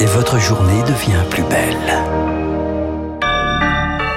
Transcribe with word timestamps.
Et 0.00 0.06
votre 0.06 0.38
journée 0.38 0.82
devient 0.82 1.22
plus 1.30 1.42
belle. 1.44 1.76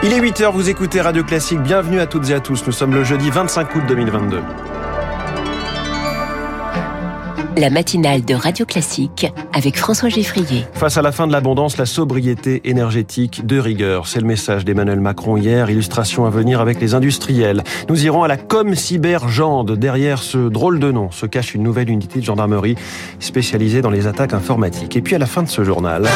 Il 0.03 0.13
est 0.13 0.19
8h, 0.19 0.51
vous 0.51 0.69
écoutez 0.69 1.01
Radio 1.01 1.23
Classique. 1.23 1.61
Bienvenue 1.61 1.99
à 1.99 2.07
toutes 2.07 2.29
et 2.29 2.33
à 2.33 2.39
tous. 2.39 2.65
Nous 2.65 2.71
sommes 2.71 2.93
le 2.93 3.03
jeudi 3.03 3.29
25 3.29 3.75
août 3.75 3.83
2022. 3.87 4.41
La 7.59 7.71
matinale 7.71 8.23
de 8.23 8.35
Radio 8.35 8.67
Classique 8.67 9.25
avec 9.51 9.77
François 9.77 10.09
Geffrier. 10.09 10.65
Face 10.73 10.97
à 10.97 11.01
la 11.01 11.11
fin 11.11 11.25
de 11.25 11.31
l'abondance, 11.31 11.77
la 11.77 11.87
sobriété 11.87 12.61
énergétique 12.69 13.47
de 13.47 13.57
rigueur. 13.57 14.07
C'est 14.07 14.19
le 14.19 14.27
message 14.27 14.63
d'Emmanuel 14.63 14.99
Macron 14.99 15.37
hier. 15.37 15.67
Illustration 15.67 16.27
à 16.27 16.29
venir 16.29 16.61
avec 16.61 16.79
les 16.79 16.93
industriels. 16.93 17.63
Nous 17.89 18.05
irons 18.05 18.21
à 18.21 18.27
la 18.27 18.37
Com 18.37 18.75
Cybergende. 18.75 19.71
Derrière 19.71 20.21
ce 20.21 20.49
drôle 20.49 20.79
de 20.79 20.91
nom 20.91 21.09
se 21.09 21.25
cache 21.25 21.55
une 21.55 21.63
nouvelle 21.63 21.89
unité 21.89 22.19
de 22.19 22.25
gendarmerie 22.25 22.75
spécialisée 23.19 23.81
dans 23.81 23.89
les 23.89 24.05
attaques 24.05 24.33
informatiques. 24.33 24.95
Et 24.95 25.01
puis 25.01 25.15
à 25.15 25.19
la 25.19 25.25
fin 25.25 25.41
de 25.41 25.49
ce 25.49 25.63
journal. 25.63 26.07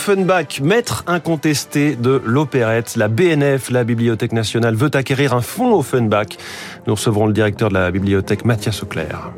Offenbach, 0.00 0.60
maître 0.62 1.04
incontesté 1.06 1.94
de 1.94 2.22
l'opérette, 2.24 2.96
la 2.96 3.08
BNF, 3.08 3.68
la 3.70 3.84
Bibliothèque 3.84 4.32
nationale, 4.32 4.74
veut 4.74 4.90
acquérir 4.94 5.34
un 5.34 5.42
fonds 5.42 5.78
Offenbach. 5.78 6.38
Nous 6.86 6.94
recevrons 6.94 7.26
le 7.26 7.34
directeur 7.34 7.68
de 7.68 7.74
la 7.74 7.90
bibliothèque, 7.90 8.46
Mathias 8.46 8.82
Auclair. 8.82 9.30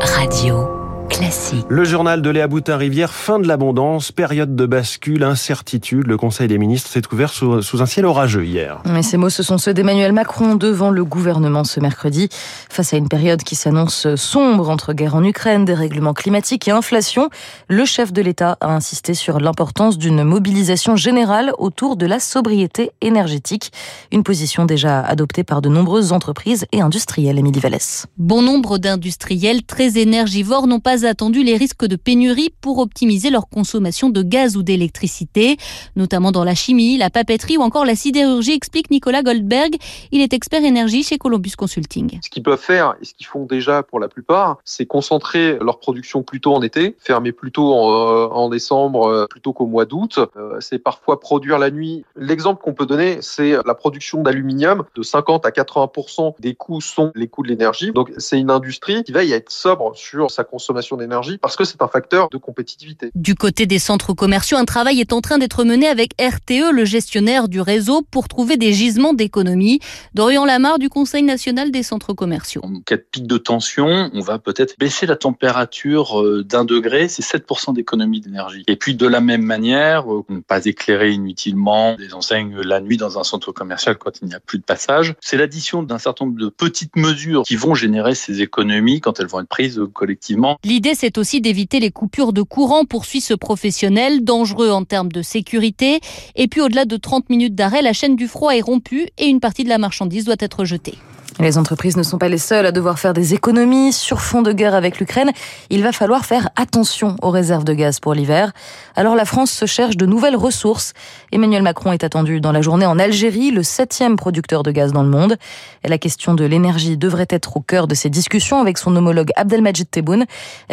Radio. 0.00 0.81
Classique. 1.12 1.66
Le 1.68 1.84
journal 1.84 2.22
de 2.22 2.30
Léa 2.30 2.48
Boutin-Rivière, 2.48 3.12
fin 3.12 3.38
de 3.38 3.46
l'abondance, 3.46 4.12
période 4.12 4.56
de 4.56 4.64
bascule, 4.64 5.22
incertitude. 5.24 6.06
Le 6.06 6.16
Conseil 6.16 6.48
des 6.48 6.56
ministres 6.56 6.88
s'est 6.90 7.02
ouvert 7.12 7.30
sous, 7.30 7.60
sous, 7.60 7.82
un 7.82 7.86
ciel 7.86 8.06
orageux 8.06 8.46
hier. 8.46 8.80
Mais 8.86 9.02
ces 9.02 9.18
mots, 9.18 9.28
ce 9.28 9.42
sont 9.42 9.58
ceux 9.58 9.74
d'Emmanuel 9.74 10.12
Macron 10.12 10.54
devant 10.54 10.90
le 10.90 11.04
gouvernement 11.04 11.64
ce 11.64 11.80
mercredi. 11.80 12.30
Face 12.70 12.94
à 12.94 12.96
une 12.96 13.08
période 13.08 13.42
qui 13.42 13.56
s'annonce 13.56 14.14
sombre 14.14 14.70
entre 14.70 14.94
guerre 14.94 15.14
en 15.14 15.22
Ukraine, 15.22 15.66
dérèglement 15.66 16.14
climatique 16.14 16.66
et 16.66 16.70
inflation, 16.70 17.28
le 17.68 17.84
chef 17.84 18.12
de 18.12 18.22
l'État 18.22 18.56
a 18.62 18.74
insisté 18.74 19.12
sur 19.12 19.38
l'importance 19.38 19.98
d'une 19.98 20.24
mobilisation 20.24 20.96
générale 20.96 21.52
autour 21.58 21.96
de 21.96 22.06
la 22.06 22.20
sobriété 22.20 22.90
énergétique. 23.02 23.70
Une 24.12 24.22
position 24.22 24.64
déjà 24.64 25.00
adoptée 25.00 25.44
par 25.44 25.60
de 25.60 25.68
nombreuses 25.68 26.12
entreprises 26.12 26.64
et 26.72 26.80
industriels. 26.80 27.38
Émilie 27.38 27.60
Vallès. 27.60 28.06
Bon 28.16 28.40
nombre 28.40 28.78
d'industriels 28.78 29.62
très 29.62 29.98
énergivores 29.98 30.66
n'ont 30.66 30.80
pas 30.80 31.02
attendu 31.12 31.42
les 31.42 31.58
risques 31.58 31.84
de 31.84 31.96
pénurie 31.96 32.48
pour 32.62 32.78
optimiser 32.78 33.28
leur 33.28 33.50
consommation 33.50 34.08
de 34.08 34.22
gaz 34.22 34.56
ou 34.56 34.62
d'électricité, 34.62 35.58
notamment 35.94 36.32
dans 36.32 36.42
la 36.42 36.54
chimie, 36.54 36.96
la 36.96 37.10
papeterie 37.10 37.58
ou 37.58 37.60
encore 37.60 37.84
la 37.84 37.94
sidérurgie, 37.94 38.52
explique 38.52 38.90
Nicolas 38.90 39.22
Goldberg. 39.22 39.76
Il 40.10 40.22
est 40.22 40.32
expert 40.32 40.64
énergie 40.64 41.02
chez 41.02 41.18
Columbus 41.18 41.52
Consulting. 41.54 42.18
Ce 42.24 42.30
qu'ils 42.30 42.42
peuvent 42.42 42.58
faire, 42.58 42.94
et 43.02 43.04
ce 43.04 43.12
qu'ils 43.12 43.26
font 43.26 43.44
déjà 43.44 43.82
pour 43.82 44.00
la 44.00 44.08
plupart, 44.08 44.56
c'est 44.64 44.86
concentrer 44.86 45.58
leur 45.60 45.78
production 45.78 46.22
plutôt 46.22 46.54
en 46.54 46.62
été, 46.62 46.96
fermer 46.98 47.32
plutôt 47.32 47.74
en, 47.74 48.32
en 48.32 48.48
décembre 48.48 49.26
plutôt 49.28 49.52
qu'au 49.52 49.66
mois 49.66 49.84
d'août. 49.84 50.18
C'est 50.60 50.78
parfois 50.78 51.20
produire 51.20 51.58
la 51.58 51.70
nuit. 51.70 52.06
L'exemple 52.16 52.62
qu'on 52.62 52.72
peut 52.72 52.86
donner, 52.86 53.18
c'est 53.20 53.52
la 53.66 53.74
production 53.74 54.22
d'aluminium. 54.22 54.84
De 54.94 55.02
50 55.02 55.44
à 55.44 55.50
80% 55.50 56.36
des 56.40 56.54
coûts 56.54 56.80
sont 56.80 57.12
les 57.14 57.28
coûts 57.28 57.42
de 57.42 57.48
l'énergie. 57.48 57.92
Donc 57.92 58.10
c'est 58.16 58.40
une 58.40 58.50
industrie 58.50 59.04
qui 59.04 59.12
veille 59.12 59.34
à 59.34 59.36
être 59.36 59.52
sobre 59.52 59.94
sur 59.94 60.30
sa 60.30 60.44
consommation 60.44 60.91
d'énergie 60.96 61.38
parce 61.38 61.56
que 61.56 61.64
c'est 61.64 61.82
un 61.82 61.88
facteur 61.88 62.28
de 62.30 62.36
compétitivité. 62.36 63.10
Du 63.14 63.34
côté 63.34 63.66
des 63.66 63.78
centres 63.78 64.12
commerciaux, 64.12 64.56
un 64.56 64.64
travail 64.64 65.00
est 65.00 65.12
en 65.12 65.20
train 65.20 65.38
d'être 65.38 65.64
mené 65.64 65.86
avec 65.86 66.12
RTE, 66.20 66.72
le 66.72 66.84
gestionnaire 66.84 67.48
du 67.48 67.60
réseau, 67.60 68.02
pour 68.10 68.28
trouver 68.28 68.56
des 68.56 68.72
gisements 68.72 69.12
d'économie. 69.12 69.80
Dorian 70.14 70.44
Lamar 70.44 70.78
du 70.78 70.88
Conseil 70.88 71.22
national 71.22 71.70
des 71.70 71.82
centres 71.82 72.12
commerciaux. 72.12 72.62
En 72.64 72.80
cas 72.80 72.96
de 72.96 73.06
pic 73.10 73.26
de 73.26 73.38
tension, 73.38 74.10
on 74.12 74.20
va 74.20 74.38
peut-être 74.38 74.74
baisser 74.78 75.06
la 75.06 75.16
température 75.16 76.22
d'un 76.44 76.64
degré, 76.64 77.08
c'est 77.08 77.22
7% 77.22 77.74
d'économie 77.74 78.20
d'énergie. 78.20 78.64
Et 78.66 78.76
puis 78.76 78.94
de 78.94 79.06
la 79.06 79.20
même 79.20 79.42
manière, 79.42 80.06
ne 80.28 80.40
pas 80.40 80.64
éclairer 80.64 81.12
inutilement 81.12 81.94
des 81.96 82.14
enseignes 82.14 82.60
la 82.60 82.80
nuit 82.80 82.96
dans 82.96 83.18
un 83.18 83.24
centre 83.24 83.52
commercial 83.52 83.96
quand 83.98 84.20
il 84.20 84.28
n'y 84.28 84.34
a 84.34 84.40
plus 84.40 84.58
de 84.58 84.64
passage. 84.64 85.14
C'est 85.20 85.36
l'addition 85.36 85.82
d'un 85.82 85.98
certain 85.98 86.24
nombre 86.24 86.38
de 86.38 86.48
petites 86.48 86.96
mesures 86.96 87.42
qui 87.42 87.56
vont 87.56 87.74
générer 87.74 88.14
ces 88.14 88.42
économies 88.42 89.00
quand 89.00 89.20
elles 89.20 89.26
vont 89.26 89.40
être 89.40 89.48
prises 89.48 89.80
collectivement. 89.92 90.58
L'idée, 90.64 90.81
c'est 90.94 91.18
aussi 91.18 91.40
d'éviter 91.40 91.80
les 91.80 91.90
coupures 91.90 92.32
de 92.32 92.42
courant, 92.42 92.84
poursuit 92.84 93.20
ce 93.20 93.34
professionnel, 93.34 94.24
dangereux 94.24 94.70
en 94.70 94.84
termes 94.84 95.10
de 95.10 95.22
sécurité. 95.22 96.00
Et 96.36 96.48
puis, 96.48 96.60
au-delà 96.60 96.84
de 96.84 96.96
30 96.96 97.30
minutes 97.30 97.54
d'arrêt, 97.54 97.82
la 97.82 97.92
chaîne 97.92 98.16
du 98.16 98.26
froid 98.26 98.54
est 98.54 98.60
rompue 98.60 99.08
et 99.18 99.26
une 99.26 99.40
partie 99.40 99.64
de 99.64 99.68
la 99.68 99.78
marchandise 99.78 100.24
doit 100.24 100.36
être 100.38 100.64
jetée. 100.64 100.98
Les 101.38 101.58
entreprises 101.58 101.96
ne 101.96 102.02
sont 102.02 102.18
pas 102.18 102.28
les 102.28 102.38
seules 102.38 102.66
à 102.66 102.72
devoir 102.72 102.98
faire 102.98 103.14
des 103.14 103.34
économies 103.34 103.92
sur 103.92 104.20
fond 104.20 104.42
de 104.42 104.52
guerre 104.52 104.74
avec 104.74 104.98
l'Ukraine. 104.98 105.32
Il 105.70 105.82
va 105.82 105.92
falloir 105.92 106.24
faire 106.24 106.50
attention 106.56 107.16
aux 107.22 107.30
réserves 107.30 107.64
de 107.64 107.74
gaz 107.74 108.00
pour 108.00 108.14
l'hiver. 108.14 108.52
Alors 108.96 109.14
la 109.14 109.24
France 109.24 109.50
se 109.50 109.66
cherche 109.66 109.96
de 109.96 110.06
nouvelles 110.06 110.36
ressources. 110.36 110.92
Emmanuel 111.32 111.62
Macron 111.62 111.92
est 111.92 112.04
attendu 112.04 112.40
dans 112.40 112.52
la 112.52 112.60
journée 112.60 112.86
en 112.86 112.98
Algérie, 112.98 113.50
le 113.50 113.62
septième 113.62 114.16
producteur 114.16 114.62
de 114.62 114.70
gaz 114.70 114.92
dans 114.92 115.02
le 115.02 115.08
monde. 115.08 115.36
Et 115.84 115.88
la 115.88 115.98
question 115.98 116.34
de 116.34 116.44
l'énergie 116.44 116.96
devrait 116.96 117.28
être 117.30 117.56
au 117.56 117.60
cœur 117.60 117.86
de 117.88 117.94
ses 117.94 118.10
discussions 118.10 118.60
avec 118.60 118.78
son 118.78 118.94
homologue 118.94 119.30
Abdelmajid 119.36 119.90
Tebboune. 119.90 120.26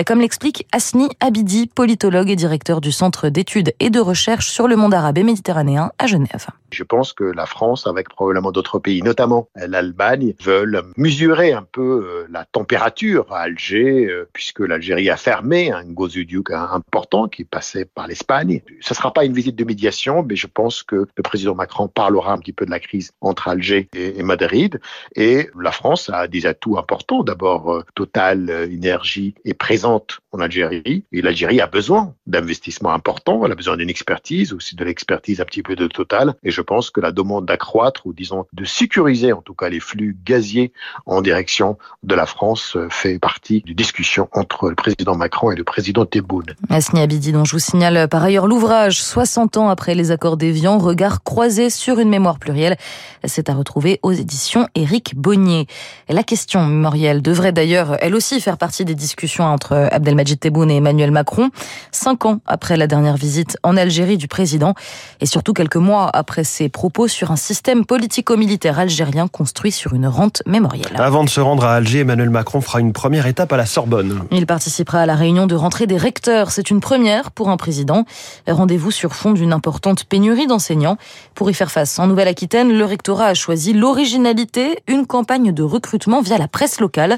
Comme 0.06 0.22
l'explique 0.22 0.68
Asni 0.72 1.10
Abidi, 1.20 1.68
politologue 1.68 2.30
et 2.30 2.36
directeur 2.36 2.82
du 2.82 2.92
Centre 2.92 3.30
d'études 3.30 3.74
et 3.80 3.90
de 3.90 4.00
recherche 4.00 4.50
sur 4.50 4.68
le 4.68 4.76
monde 4.76 4.94
arabe 4.94 5.18
et 5.18 5.24
méditerranéen 5.24 5.92
à 6.00 6.08
Genève. 6.08 6.48
Je 6.72 6.84
pense 6.84 7.14
que 7.14 7.24
la 7.24 7.46
France, 7.46 7.88
avec 7.88 8.10
probablement 8.10 8.52
d'autres 8.52 8.80
pays, 8.80 9.02
notamment 9.02 9.50
l'Allemagne, 9.56 10.34
veulent 10.42 10.84
mesurer 10.98 11.52
un 11.52 11.64
peu 11.64 12.26
la 12.30 12.46
température 12.46 13.32
à 13.32 13.42
Alger, 13.42 14.10
puisque 14.34 14.60
l'Algérie 14.60 15.10
a 15.10 15.18
fermé 15.18 15.72
un 15.72 15.84
gazoduc 15.86 16.52
important 16.52 17.28
qui 17.28 17.44
passait 17.44 17.86
par 17.86 18.08
l'Espagne. 18.08 18.62
Ce 18.82 18.94
ne 18.94 18.96
sera 18.96 19.14
pas 19.14 19.26
une 19.26 19.34
visite 19.34 19.56
de 19.56 19.64
médiation, 19.64 20.24
mais 20.24 20.36
je 20.36 20.48
pense 20.48 20.84
que 20.84 21.08
le 21.16 21.24
président 21.24 21.56
Macron 21.56 21.88
parlera 21.88 22.34
un 22.34 22.38
petit 22.38 22.54
peu 22.54 22.66
de 22.66 22.72
la 22.72 22.80
crise 22.80 23.12
entre 23.22 23.48
Alger 23.48 23.90
et 23.94 24.24
Madrid. 24.24 24.80
Et 25.16 25.50
la 25.60 25.72
France 25.72 26.10
a 26.10 26.28
des 26.28 26.46
atouts 26.46 26.78
importants. 26.78 27.24
D'abord, 27.24 27.84
Total 27.96 28.50
Énergie 28.72 29.36
est 29.46 29.54
présente 29.54 30.20
en 30.32 30.40
Algérie 30.40 31.06
et 31.12 31.22
l'Algérie 31.22 31.62
a 31.62 31.68
besoin 31.68 32.14
d'investissements 32.28 32.94
importants. 32.94 33.46
Elle 33.46 33.52
a 33.52 33.56
besoin 33.56 33.78
d'une 33.78 33.90
expertise, 33.90 34.54
aussi 34.54 34.76
de 34.76 34.84
l'expertise 34.84 35.42
un 35.42 35.46
petit 35.46 35.64
peu 35.64 35.76
de 35.76 35.88
Total. 35.88 36.36
Et 36.44 36.52
je 36.52 36.62
pense 36.62 36.90
que 36.92 37.02
la 37.02 37.12
demande 37.12 37.46
d'accroître 37.46 38.06
ou 38.06 38.14
disons 38.14 38.46
de 38.54 38.66
sécuriser 38.66 39.34
en 39.34 39.42
tout 39.42 39.54
cas 39.54 39.70
les 39.70 39.80
flux 39.80 40.16
gaziers 40.24 40.72
en 41.06 41.22
direction 41.22 41.78
de 42.04 42.16
la 42.16 42.26
France 42.26 42.78
fait 42.90 43.20
partie 43.20 43.62
d'une 43.62 43.76
discussion 43.76 44.30
entre 44.34 44.70
le 44.70 44.76
président 44.76 45.16
Macron 45.16 45.52
et 45.52 45.56
le 45.56 45.64
président 45.64 46.06
Tebboune. 46.06 46.56
Asni 46.70 47.02
Abidi, 47.02 47.32
dont 47.32 47.46
je 47.46 47.54
vous 47.54 47.60
signale 47.60 48.08
par 48.08 48.24
ailleurs 48.24 48.48
l'ouvrage 48.48 49.02
60 49.02 49.58
ans 49.58 49.70
après 49.70 49.96
les 49.96 50.12
accords 50.12 50.38
d'Évian, 50.38 50.78
regard 50.78 51.24
croisé 51.24 51.70
sur 51.70 52.00
une 52.00 52.10
mémoire 52.10 52.40
plurielle. 52.40 52.78
C'est 53.26 53.50
à 53.50 53.54
retrouver 53.54 54.00
aux 54.04 54.12
éditions 54.12 54.68
Éric 54.76 55.16
Bonnier. 55.16 55.68
La 56.08 56.24
question 56.24 56.66
mémorielle 56.66 57.22
devrait 57.22 57.52
d'ailleurs 57.52 57.98
elle 58.02 58.16
aussi 58.16 58.40
faire 58.40 58.58
partie 58.58 58.86
des 58.86 58.96
discussions 58.96 59.46
entre 59.46 59.90
Abdelmajid 60.20 60.40
Tebboune 60.40 60.72
et 60.72 60.78
Emmanuel 60.78 61.12
Macron, 61.12 61.50
cinq 61.92 62.26
ans 62.26 62.40
après 62.46 62.76
la 62.76 62.88
dernière 62.88 63.16
visite 63.16 63.58
en 63.64 63.78
Algérie 63.78 64.18
du 64.18 64.28
président 64.28 64.74
et 65.22 65.26
surtout 65.26 65.54
quelques 65.54 65.78
mois 65.78 66.10
après 66.12 66.44
ses 66.44 66.68
propos 66.68 67.08
sur 67.08 67.32
un 67.32 67.38
système 67.38 67.86
politico-militaire 67.86 68.80
algérien 68.80 69.28
construit 69.28 69.72
sur 69.72 69.94
une 69.94 70.08
rente 70.08 70.44
mémorielle. 70.46 70.94
Avant 70.96 71.24
de 71.24 71.30
se 71.30 71.40
rendre 71.40 71.64
à 71.64 71.76
Alger, 71.76 72.00
Emmanuel 72.00 72.30
Macron 72.30 72.60
fera 72.60 72.82
une 72.82 72.92
première 72.92 73.28
étape 73.28 73.54
à 73.54 73.58
la 73.58 73.66
Sorbonne. 73.66 74.24
Il 74.32 74.46
participera 74.46 75.00
à 75.00 75.06
la 75.06 75.16
réunion 75.16 75.48
de 75.48 75.56
rentrée 75.56 75.88
des 75.88 75.98
recteurs. 75.98 76.52
C'est 76.52 76.70
une 76.70 76.82
première 76.82 77.32
pour 77.32 77.50
un 77.50 77.58
président. 77.58 78.06
Rendez-vous 78.48 78.92
sur 78.92 79.16
fond 79.16 79.32
d'une 79.32 79.54
importante 79.54 80.04
pénurie 80.04 80.48
d'enseignants. 80.48 80.98
Pour 81.34 81.50
y 81.50 81.54
faire 81.54 81.72
face 81.72 81.98
en 81.98 82.08
Nouvelle-Aquitaine, 82.08 82.74
le 82.78 82.84
rectorat 82.84 83.28
a 83.28 83.34
choisi 83.34 83.74
l'originalité, 83.74 84.80
une 84.88 85.06
campagne 85.06 85.54
de 85.54 85.64
recrutement 85.64 86.22
via 86.22 86.38
la 86.38 86.50
presse 86.50 86.82
locale. 86.82 87.18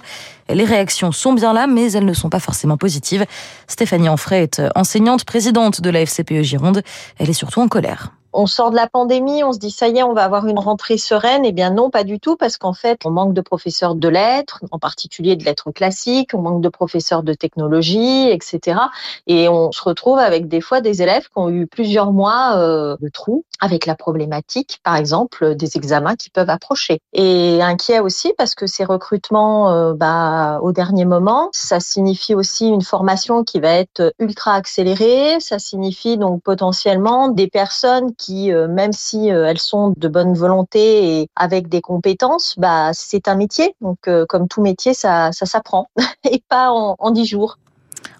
Les 0.50 0.66
réactions 0.66 1.12
sont 1.12 1.34
bien 1.34 1.54
là, 1.54 1.66
mais 1.66 1.92
elles 1.94 2.06
ne 2.06 2.14
sont 2.14 2.30
pas 2.30 2.40
forcément 2.40 2.78
positives. 2.78 2.91
Stéphanie 3.68 4.10
Anfray 4.10 4.44
est 4.44 4.62
enseignante 4.76 5.26
présidente 5.26 5.82
de 5.82 5.90
la 5.90 6.02
FCPE 6.02 6.42
Gironde. 6.42 6.84
Elle 7.18 7.30
est 7.30 7.34
surtout 7.34 7.62
en 7.62 7.68
colère 7.68 8.12
on 8.34 8.46
sort 8.46 8.72
de 8.72 8.76
la 8.76 8.88
pandémie, 8.88 9.44
on 9.44 9.52
se 9.54 9.60
dit 9.60 9.72
ça 9.72 9.88
y 9.88 9.98
est, 9.98 10.04
on 10.04 10.14
va 10.14 10.24
avoir 10.24 10.48
une 10.48 10.60
rentrée 10.60 10.98
sereine. 10.98 11.46
Eh 11.46 11.52
bien 11.52 11.72
non, 11.72 11.90
pas 11.90 12.04
du 12.04 12.20
tout, 12.20 12.36
parce 12.36 12.58
qu'en 12.58 12.74
fait, 12.74 13.00
on 13.06 13.12
manque 13.12 13.34
de 13.34 13.42
professeurs 13.42 13.96
de 13.96 14.08
lettres, 14.08 14.62
en 14.72 14.80
particulier 14.80 15.36
de 15.36 15.44
lettres 15.44 15.72
classiques, 15.72 16.32
on 16.34 16.42
manque 16.42 16.62
de 16.62 16.70
professeurs 16.70 17.24
de 17.24 17.34
technologie, 17.34 18.30
etc. 18.30 18.80
Et 19.28 19.50
on 19.50 19.72
se 19.72 19.82
retrouve 19.84 20.20
avec 20.20 20.48
des 20.48 20.62
fois 20.62 20.82
des 20.82 21.02
élèves 21.02 21.24
qui 21.24 21.38
ont 21.38 21.50
eu 21.50 21.68
plusieurs 21.68 22.12
mois 22.12 22.58
euh, 22.58 22.96
de 23.00 23.10
trous 23.10 23.46
avec 23.60 23.86
la 23.86 23.96
problématique, 23.96 24.80
par 24.84 24.96
exemple, 24.96 25.56
des 25.56 25.78
examens 25.78 26.16
qui 26.16 26.32
peuvent 26.32 26.50
approcher. 26.50 27.00
Et 27.14 27.62
inquiet 27.62 28.00
aussi 28.00 28.34
parce 28.38 28.56
que 28.56 28.66
ces 28.66 28.84
recrutements 28.84 29.72
euh, 29.72 29.94
bah, 29.94 30.60
au 30.64 30.72
dernier 30.72 31.06
moment, 31.06 31.50
ça 31.52 31.80
signifie 31.80 32.34
aussi 32.34 32.68
une 32.68 32.82
formation 32.82 33.44
qui 33.44 33.60
va 33.60 33.70
être 33.70 34.14
ultra 34.20 34.54
accélérée. 34.54 35.40
Ça 35.40 35.60
signifie 35.60 36.18
donc 36.18 36.42
potentiellement 36.42 37.30
des 37.30 37.48
personnes 37.48 38.14
qui, 38.22 38.54
euh, 38.54 38.68
même 38.68 38.94
si 38.94 39.32
euh, 39.32 39.46
elles 39.48 39.60
sont 39.60 39.94
de 39.98 40.08
bonne 40.08 40.34
volonté 40.36 41.22
et 41.22 41.30
avec 41.36 41.68
des 41.70 41.82
compétences, 41.82 42.56
bah, 42.58 42.92
c'est 42.94 43.28
un 43.28 43.36
métier. 43.36 43.76
Donc, 43.82 44.10
comme 44.30 44.48
tout 44.48 44.62
métier, 44.62 44.94
ça, 44.94 45.32
ça 45.32 45.46
s'apprend 45.46 45.88
et 46.24 46.44
pas 46.48 46.72
en 46.72 47.12
dix 47.12 47.26
jours. 47.26 47.58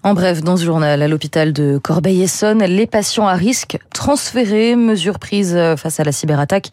En 0.04 0.14
bref, 0.14 0.42
dans 0.42 0.56
ce 0.56 0.64
journal, 0.64 1.00
à 1.00 1.06
l'hôpital 1.06 1.52
de 1.52 1.78
Corbeil-Essonne, 1.78 2.64
les 2.64 2.88
patients 2.88 3.28
à 3.28 3.34
risque 3.34 3.78
transférés, 3.94 4.74
mesures 4.74 5.20
prises 5.20 5.56
face 5.76 6.00
à 6.00 6.04
la 6.04 6.10
cyberattaque 6.10 6.70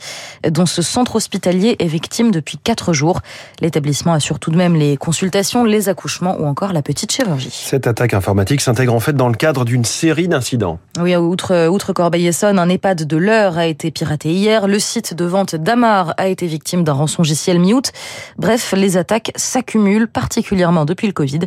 dont 0.49 0.65
ce 0.65 0.81
centre 0.81 1.15
hospitalier 1.15 1.75
est 1.77 1.85
victime 1.85 2.31
depuis 2.31 2.57
quatre 2.57 2.91
jours. 2.91 3.21
L'établissement 3.61 4.13
assure 4.13 4.39
tout 4.39 4.49
de 4.49 4.57
même 4.57 4.75
les 4.75 4.97
consultations, 4.97 5.63
les 5.63 5.89
accouchements 5.89 6.37
ou 6.39 6.45
encore 6.45 6.73
la 6.73 6.81
petite 6.81 7.11
chirurgie. 7.11 7.51
Cette 7.51 7.85
attaque 7.85 8.15
informatique 8.15 8.61
s'intègre 8.61 8.95
en 8.95 8.99
fait 8.99 9.13
dans 9.13 9.29
le 9.29 9.35
cadre 9.35 9.63
d'une 9.63 9.85
série 9.85 10.27
d'incidents. 10.27 10.79
Oui, 10.99 11.15
outre, 11.15 11.67
outre 11.67 11.93
Corbeil-Essonne, 11.93 12.57
un 12.57 12.67
EHPAD 12.67 13.05
de 13.05 13.17
l'heure 13.17 13.59
a 13.59 13.67
été 13.67 13.91
piraté 13.91 14.31
hier. 14.31 14.67
Le 14.67 14.79
site 14.79 15.13
de 15.13 15.25
vente 15.25 15.55
d'Amar 15.55 16.15
a 16.17 16.29
été 16.29 16.47
victime 16.47 16.83
d'un 16.83 16.93
rançongiciel 16.93 17.59
mi-août. 17.59 17.91
Bref, 18.39 18.73
les 18.75 18.97
attaques 18.97 19.31
s'accumulent 19.35 20.07
particulièrement 20.07 20.85
depuis 20.85 21.05
le 21.05 21.13
Covid. 21.13 21.41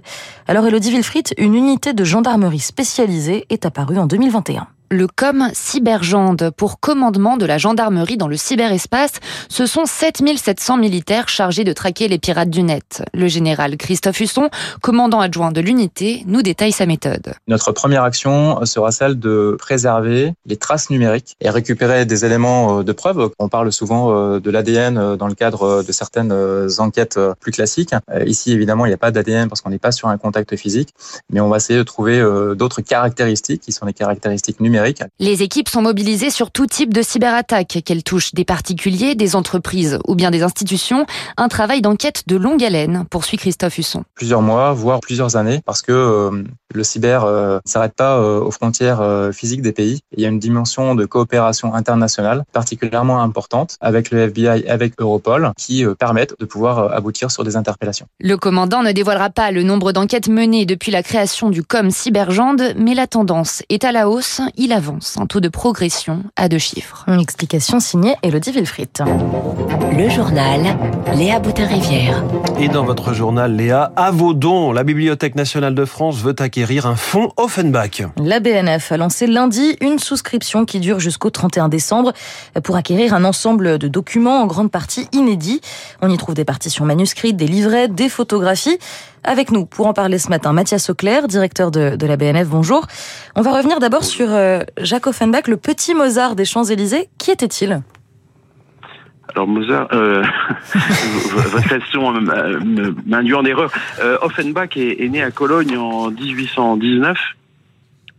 Alors 0.47 0.65
Elodie 0.65 0.93
Wilfried, 0.93 1.35
une 1.39 1.52
unité 1.55 1.93
de 1.93 2.05
gendarmerie 2.05 2.59
spécialisée 2.59 3.47
est 3.51 3.67
apparue 3.67 3.99
en 3.99 4.07
2021 4.07 4.67
le 4.93 5.07
COM 5.07 5.49
Cybergende 5.55 6.51
pour 6.55 6.79
commandement 6.79 7.39
de 7.39 7.47
la 7.47 7.57
gendarmerie 7.57 8.19
dans 8.19 8.29
le 8.29 8.37
cyberespace. 8.37 9.13
Ce 9.49 9.65
sont 9.65 9.87
7700 9.87 10.77
militaires 10.77 11.31
chargés 11.31 11.65
de 11.65 11.73
traquer 11.73 12.09
les 12.09 12.19
pirates 12.19 12.51
du 12.51 12.63
net. 12.63 13.03
Le 13.15 13.27
général 13.27 13.79
Christophe 13.79 14.21
Husson, 14.21 14.51
commandant 14.83 15.21
adjoint 15.21 15.51
de 15.51 15.63
l'unité, 15.63 16.23
nous 16.27 16.43
détaille 16.43 16.73
sa 16.73 16.85
méthode. 16.85 17.33
Notre 17.49 17.73
première 17.73 18.03
action 18.03 18.63
sera 18.67 18.93
celle 18.93 19.19
de 19.19 19.57
préserver 19.59 20.35
les 20.45 20.59
traces 20.59 20.91
numériques 20.91 21.37
et 21.41 21.49
récupérer 21.49 22.05
des 22.05 22.27
éléments 22.27 22.81
euh, 22.81 22.83
de 22.83 22.93
preuve. 22.93 23.31
On 23.39 23.49
parle 23.49 23.73
souvent 23.73 24.15
euh, 24.15 24.41
de 24.41 24.51
l'ADN 24.51 24.99
euh, 24.99 25.17
dans 25.17 25.29
le 25.29 25.35
cadre 25.35 25.83
de 25.83 25.93
certaines 25.93 26.33
enquêtes 26.79 27.19
plus 27.41 27.53
classiques. 27.53 27.95
Ici, 28.27 28.53
évidemment, 28.53 28.85
il 28.85 28.89
n'y 28.91 28.95
a 28.95 28.99
pas 28.99 29.11
d'ADN 29.11 29.49
parce 29.49 29.63
qu'on 29.63 29.71
n'est 29.71 29.79
pas 29.79 29.93
sur 29.93 30.09
un 30.09 30.19
contact 30.19 30.55
physique, 30.57 30.95
mais 31.31 31.41
on 31.41 31.49
va 31.49 31.57
essayer 31.57 31.79
de 31.79 31.85
trouver 31.85 32.23
d'autres 32.55 32.83
caractéristiques 32.83 33.63
qui 33.63 33.73
sont 33.73 33.87
des 33.87 33.93
caractéristiques 33.93 34.61
numériques 34.61 34.82
les 35.19 35.43
équipes 35.43 35.69
sont 35.69 35.83
mobilisées 35.83 36.31
sur 36.31 36.51
tout 36.51 36.67
type 36.67 36.93
de 36.93 37.03
cyberattaque, 37.03 37.79
qu'elles 37.85 38.03
touchent 38.03 38.35
des 38.35 38.45
particuliers, 38.45 39.15
des 39.15 39.37
entreprises 39.37 39.99
ou 40.07 40.15
bien 40.15 40.31
des 40.31 40.43
institutions. 40.43 41.07
Un 41.37 41.49
travail 41.49 41.83
d'enquête 41.83 42.25
de 42.27 42.37
longue 42.37 42.63
haleine, 42.63 43.05
poursuit 43.11 43.37
Christophe 43.37 43.79
Husson. 43.79 44.05
Plusieurs 44.15 44.43
mois, 44.43 44.73
voire 44.73 45.01
plusieurs 45.01 45.37
années, 45.37 45.61
parce 45.65 45.83
que 45.83 45.93
euh, 45.93 46.43
le 46.75 46.85
cyber 46.85 47.25
euh, 47.25 47.59
ne 47.65 47.71
s'arrête 47.71 47.95
pas 47.95 48.19
euh, 48.19 48.41
aux 48.41 48.51
frontières 48.51 49.03
physiques 49.33 49.63
des 49.63 49.73
pays. 49.73 50.01
Il 50.17 50.23
y 50.23 50.27
a 50.27 50.29
une 50.29 50.39
dimension 50.39 50.95
de 50.95 51.05
coopération 51.07 51.75
internationale 51.75 52.45
particulièrement 52.53 53.23
importante 53.23 53.77
avec 53.81 54.11
le 54.11 54.21
FBI, 54.21 54.67
avec 54.69 54.95
Europol, 54.99 55.53
qui 55.57 55.85
permettent 55.99 56.35
de 56.39 56.45
pouvoir 56.45 56.93
aboutir 56.93 57.31
sur 57.31 57.45
des 57.45 57.57
interpellations. 57.57 58.07
Le 58.21 58.37
commandant 58.37 58.83
ne 58.83 58.93
dévoilera 58.93 59.31
pas 59.31 59.51
le 59.51 59.63
nombre 59.63 59.93
d'enquêtes 59.93 60.29
menées 60.29 60.67
depuis 60.67 60.91
la 60.91 61.03
création 61.03 61.51
du 61.51 61.63
COM 61.63 61.91
Cybergende, 61.91 62.75
mais 62.77 62.95
la 62.95 63.07
tendance 63.07 63.63
est 63.69 63.85
à 63.85 63.93
la 63.93 64.09
hausse. 64.09 64.41
Il 64.57 64.72
avance, 64.73 65.17
un 65.19 65.27
taux 65.27 65.41
de 65.41 65.49
progression 65.49 66.25
à 66.37 66.49
deux 66.49 66.59
chiffres. 66.59 67.05
Une 67.07 67.21
explication 67.21 67.79
signée 67.79 68.15
Elodie 68.23 68.53
Wilfried. 68.53 68.89
Le 69.97 70.09
journal 70.09 70.77
Léa 71.15 71.39
Boutin-Rivière. 71.39 72.25
Et 72.59 72.69
dans 72.69 72.85
votre 72.85 73.13
journal, 73.13 73.55
Léa, 73.55 73.93
à 73.97 74.11
vos 74.11 74.35
dons, 74.35 74.73
la 74.73 74.85
Bibliothèque 74.85 75.35
nationale 75.35 75.75
de 75.75 75.85
France 75.85 76.17
veut 76.23 76.35
acquérir 76.39 76.87
un 76.87 76.97
fonds 76.97 77.31
Offenbach. 77.37 78.03
La 78.17 78.41
BNF 78.41 78.93
a 78.93 78.97
lancé 78.97 79.27
lundi 79.27 79.77
une 79.81 79.99
souscription 79.99 80.65
qui 80.65 80.81
dure 80.81 81.01
jusqu'au 81.01 81.31
31 81.31 81.69
décembre 81.69 82.13
pour 82.65 82.77
acquérir 82.77 83.15
un 83.15 83.25
ensemble 83.25 83.79
de 83.79 83.89
documents 83.89 84.41
en 84.41 84.47
grande 84.47 84.71
partie 84.71 85.07
inédits. 85.13 85.61
On 86.01 86.11
y 86.11 86.17
trouve 86.17 86.35
des 86.35 86.45
partitions 86.45 86.85
manuscrites, 86.85 87.37
des 87.37 87.47
livrets, 87.47 87.89
des 87.89 88.09
photographies. 88.09 88.79
Avec 89.25 89.53
nous 89.53 89.67
pour 89.67 89.87
en 89.87 89.93
parler 89.93 90.19
ce 90.19 90.29
matin, 90.31 90.53
Mathias 90.53 90.91
Auclair, 90.91 91.29
directeur 91.29 91.71
de, 91.71 91.97
la 92.07 92.17
BNF. 92.17 92.49
Bonjour. 92.49 92.87
On 93.37 93.43
va 93.43 93.57
revenir 93.57 93.79
d'abord 93.79 94.03
sur 94.03 94.27
euh, 94.29 94.63
Jacques 94.79 95.07
Offenbach, 95.07 95.47
le 95.47 95.57
petit 95.57 95.95
Mozart 95.95 96.35
des 96.35 96.45
Champs-Élysées. 96.45 97.09
Qui 97.19 97.31
était-il? 97.31 97.83
Alors 99.35 99.47
Mozart, 99.47 99.87
euh, 99.93 100.23
votre 100.75 101.69
question 101.69 102.13
m'induit 103.07 103.35
en 103.35 103.45
erreur. 103.45 103.71
Euh, 104.01 104.19
Offenbach 104.23 104.77
est, 104.77 105.09
né 105.09 105.23
à 105.23 105.31
Cologne 105.31 105.77
en 105.77 106.11
1819 106.11 107.17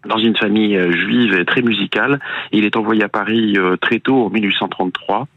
dans 0.05 0.17
une 0.17 0.35
famille 0.35 0.75
euh, 0.75 0.91
juive 0.91 1.45
très 1.45 1.61
musicale. 1.61 2.19
Il 2.51 2.65
est 2.65 2.75
envoyé 2.75 3.03
à 3.03 3.09
Paris 3.09 3.55
euh, 3.57 3.77
très 3.77 4.00
tôt, 4.00 4.25
en 4.25 4.29
1833. 4.29 5.27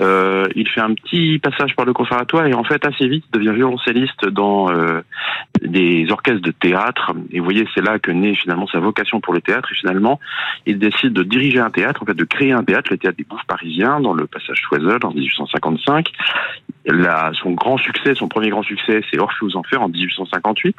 Euh, 0.00 0.46
il 0.56 0.68
fait 0.68 0.80
un 0.80 0.94
petit 0.94 1.38
passage 1.38 1.76
par 1.76 1.84
le 1.84 1.92
conservatoire 1.92 2.46
et 2.46 2.54
en 2.54 2.64
fait 2.64 2.84
assez 2.84 3.06
vite 3.06 3.24
devient 3.32 3.52
violoncelliste 3.52 4.26
dans 4.26 4.70
euh, 4.70 5.02
des 5.62 6.06
orchestres 6.10 6.42
de 6.42 6.50
théâtre. 6.50 7.12
Et 7.30 7.38
vous 7.38 7.44
voyez, 7.44 7.66
c'est 7.74 7.84
là 7.84 7.98
que 7.98 8.10
naît 8.10 8.34
finalement 8.34 8.66
sa 8.66 8.80
vocation 8.80 9.20
pour 9.20 9.34
le 9.34 9.40
théâtre. 9.40 9.68
Et 9.72 9.76
finalement, 9.76 10.18
il 10.66 10.78
décide 10.78 11.12
de 11.12 11.22
diriger 11.22 11.60
un 11.60 11.70
théâtre, 11.70 12.02
en 12.02 12.06
fait 12.06 12.14
de 12.14 12.24
créer 12.24 12.52
un 12.52 12.64
théâtre, 12.64 12.88
le 12.90 12.98
théâtre 12.98 13.16
des 13.16 13.24
Bouffes 13.24 13.46
parisiens, 13.46 14.00
dans 14.00 14.14
le 14.14 14.26
passage 14.26 14.60
Choiseul 14.68 14.98
en 15.04 15.12
1855. 15.12 16.10
Là, 16.86 17.30
son 17.40 17.52
grand 17.52 17.78
succès, 17.78 18.14
son 18.14 18.28
premier 18.28 18.50
grand 18.50 18.62
succès, 18.62 19.00
c'est 19.10 19.18
Orpheus 19.18 19.46
aux 19.46 19.56
Enfers 19.56 19.82
en 19.82 19.88
1858. 19.88 20.76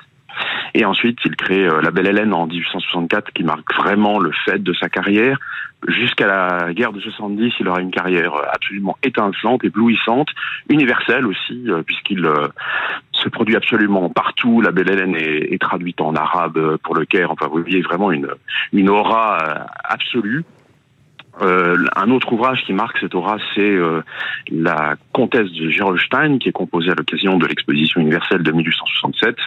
Et 0.74 0.84
ensuite, 0.84 1.20
il 1.24 1.36
crée 1.38 1.66
euh, 1.66 1.82
La 1.82 1.90
Belle 1.90 2.08
Hélène 2.08 2.34
en 2.34 2.48
1864, 2.48 3.32
qui 3.32 3.44
marque 3.44 3.74
vraiment 3.76 4.20
le 4.20 4.32
fait 4.44 4.62
de 4.62 4.74
sa 4.74 4.90
carrière. 4.90 5.40
Jusqu'à 5.88 6.28
la 6.28 6.74
guerre 6.74 6.92
de 6.92 7.00
70, 7.00 7.54
il 7.62 7.68
aura 7.70 7.80
une 7.80 7.92
carrière 7.92 8.34
euh, 8.34 8.44
absolument 8.52 8.98
étincelante, 9.02 9.64
éblouissante, 9.64 10.28
universelle 10.68 11.26
aussi, 11.26 11.64
euh, 11.70 11.82
puisqu'il 11.82 12.28
se 13.14 13.30
produit 13.30 13.56
absolument 13.56 14.10
partout. 14.10 14.60
La 14.60 14.72
Belle 14.72 14.92
Hélène 14.92 15.16
est, 15.16 15.62
traduite 15.62 16.02
en 16.02 16.14
arabe 16.14 16.78
pour 16.84 16.96
le 16.96 17.06
Caire. 17.06 17.32
Enfin, 17.32 17.48
vous 17.48 17.62
voyez 17.62 17.82
vraiment 17.82 18.12
une, 18.12 18.28
une 18.74 18.90
aura 18.90 19.38
absolue. 19.84 20.44
un 21.40 22.12
autre 22.12 22.34
ouvrage 22.34 22.64
qui 22.66 22.74
marque 22.74 22.98
cette 23.00 23.16
aura, 23.16 23.38
c'est 23.56 23.78
La 24.52 24.96
Comtesse 25.14 25.52
de 25.54 25.70
Gerolstein, 25.70 26.38
qui 26.38 26.50
est 26.50 26.52
composée 26.52 26.92
à 26.92 26.96
l'occasion 26.96 27.38
de 27.38 27.48
l'exposition 27.48 28.02
universelle 28.02 28.44
de 28.44 28.52
1867 28.52 29.38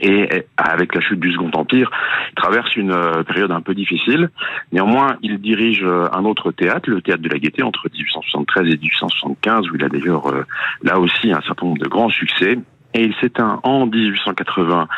et 0.00 0.44
avec 0.56 0.94
la 0.94 1.00
chute 1.00 1.20
du 1.20 1.32
Second 1.32 1.50
Empire, 1.54 1.90
il 2.30 2.34
traverse 2.34 2.74
une 2.76 2.92
euh, 2.92 3.22
période 3.22 3.50
un 3.50 3.60
peu 3.60 3.74
difficile. 3.74 4.30
Néanmoins, 4.72 5.16
il 5.22 5.40
dirige 5.40 5.82
euh, 5.84 6.08
un 6.12 6.24
autre 6.24 6.52
théâtre, 6.52 6.90
le 6.90 7.00
théâtre 7.00 7.22
de 7.22 7.28
la 7.28 7.38
Gaîté, 7.38 7.62
entre 7.62 7.88
1873 7.92 8.62
et 8.66 8.76
1875, 8.76 9.70
où 9.70 9.76
il 9.76 9.84
a 9.84 9.88
d'ailleurs 9.88 10.26
euh, 10.28 10.44
là 10.82 10.98
aussi 10.98 11.32
un 11.32 11.40
certain 11.42 11.66
nombre 11.66 11.82
de 11.82 11.88
grands 11.88 12.10
succès. 12.10 12.58
Et 12.94 13.04
il 13.04 13.14
s'éteint 13.20 13.60
en 13.62 13.86
1880 13.86 14.88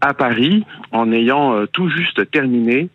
à 0.00 0.14
Paris, 0.14 0.64
en 0.92 1.12
ayant 1.12 1.64
tout 1.72 1.88
juste 1.88 2.28
terminé 2.32 2.88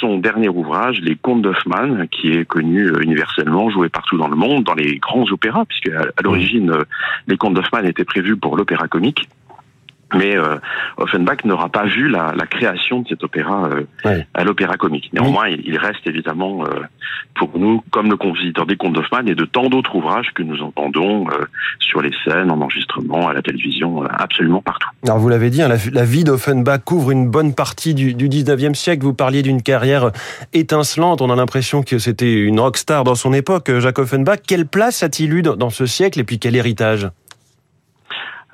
son 0.00 0.16
dernier 0.16 0.48
ouvrage, 0.48 1.00
Les 1.02 1.14
Contes 1.14 1.42
d'Hoffmann, 1.42 2.08
qui 2.08 2.30
est 2.32 2.46
connu 2.46 2.90
universellement, 3.02 3.68
joué 3.68 3.90
partout 3.90 4.16
dans 4.16 4.28
le 4.28 4.36
monde, 4.36 4.64
dans 4.64 4.74
les 4.74 4.96
grands 4.96 5.30
opéras, 5.30 5.66
puisque 5.66 5.88
à 5.88 6.22
l'origine, 6.22 6.72
Les 7.26 7.36
Contes 7.36 7.52
d'Hoffmann 7.52 7.84
étaient 7.84 8.06
prévus 8.06 8.38
pour 8.38 8.56
l'opéra 8.56 8.88
comique. 8.88 9.28
Mais 10.14 10.36
euh, 10.36 10.58
Offenbach 10.98 11.44
n'aura 11.44 11.68
pas 11.68 11.84
vu 11.84 12.08
la, 12.08 12.32
la, 12.36 12.46
création 12.46 13.00
de 13.00 13.08
cet 13.08 13.24
opéra 13.24 13.68
euh, 14.04 14.22
à 14.34 14.44
l'opéra 14.44 14.76
comique. 14.76 15.10
Néanmoins, 15.12 15.48
il, 15.48 15.76
reste 15.76 16.06
évidemment 16.06 16.64
euh, 16.64 16.80
pour 17.34 17.58
nous 17.58 17.82
comme 17.90 18.08
le 18.08 18.16
compositeur 18.16 18.66
des 18.66 18.76
contes 18.76 18.92
d'Hoffmann 18.92 19.28
et 19.28 19.34
de 19.34 19.44
tant 19.44 19.68
d'autres 19.68 19.96
ouvrages 19.96 20.32
que 20.32 20.44
nous 20.44 20.62
entendons 20.62 21.28
euh, 21.28 21.44
sur 21.80 22.02
les 22.02 22.12
scènes, 22.24 22.52
en 22.52 22.60
enregistrement, 22.60 23.28
à 23.28 23.32
la 23.32 23.42
télévision, 23.42 24.04
absolument 24.04 24.62
partout. 24.62 24.88
Alors 25.04 25.18
vous 25.18 25.28
l'avez 25.28 25.50
dit, 25.50 25.60
hein, 25.60 25.68
la, 25.68 25.76
la, 25.92 26.04
vie 26.04 26.22
d'Offenbach 26.22 26.84
couvre 26.84 27.10
une 27.10 27.28
bonne 27.28 27.54
partie 27.54 27.94
du, 27.94 28.14
du 28.14 28.28
19e 28.28 28.74
siècle. 28.74 29.02
Vous 29.02 29.14
parliez 29.14 29.42
d'une 29.42 29.62
carrière 29.62 30.12
étincelante. 30.52 31.20
On 31.20 31.30
a 31.30 31.36
l'impression 31.36 31.82
que 31.82 31.98
c'était 31.98 32.32
une 32.32 32.60
rockstar 32.60 33.02
dans 33.02 33.16
son 33.16 33.32
époque, 33.32 33.76
Jacques 33.80 33.98
Offenbach. 33.98 34.38
Quelle 34.46 34.66
place 34.66 35.02
a-t-il 35.02 35.32
eu 35.32 35.42
dans 35.42 35.70
ce 35.70 35.86
siècle 35.86 36.20
et 36.20 36.24
puis 36.24 36.38
quel 36.38 36.54
héritage? 36.54 37.08